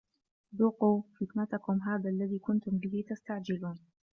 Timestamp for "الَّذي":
2.09-2.39